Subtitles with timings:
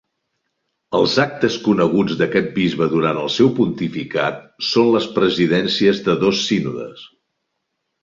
[0.99, 4.43] Els actes coneguts d'aquest bisbe durant el seu pontificat
[4.73, 7.09] són les presidències de dos sínodes.